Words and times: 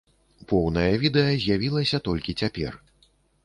Поўнае 0.51 0.93
відэа 1.03 1.37
з'явілася 1.45 2.03
толькі 2.11 2.39
цяпер. 2.41 2.85